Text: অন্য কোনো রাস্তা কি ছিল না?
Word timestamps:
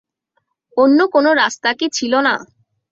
অন্য 0.77 0.99
কোনো 1.13 1.29
রাস্তা 1.33 1.69
কি 1.73 1.87
ছিল 1.93 2.13
না? 2.27 2.33